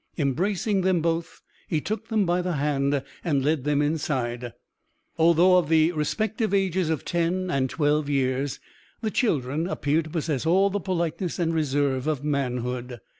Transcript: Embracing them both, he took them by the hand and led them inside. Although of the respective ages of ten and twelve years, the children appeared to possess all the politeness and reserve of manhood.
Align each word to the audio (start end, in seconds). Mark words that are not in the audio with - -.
Embracing 0.17 0.81
them 0.81 0.99
both, 0.99 1.43
he 1.67 1.79
took 1.79 2.07
them 2.07 2.25
by 2.25 2.41
the 2.41 2.53
hand 2.53 3.03
and 3.23 3.45
led 3.45 3.65
them 3.65 3.83
inside. 3.83 4.51
Although 5.19 5.57
of 5.59 5.69
the 5.69 5.91
respective 5.91 6.55
ages 6.55 6.89
of 6.89 7.05
ten 7.05 7.51
and 7.51 7.69
twelve 7.69 8.09
years, 8.09 8.59
the 9.01 9.11
children 9.11 9.67
appeared 9.67 10.05
to 10.05 10.09
possess 10.09 10.43
all 10.43 10.71
the 10.71 10.79
politeness 10.79 11.37
and 11.37 11.53
reserve 11.53 12.07
of 12.07 12.23
manhood. 12.23 12.99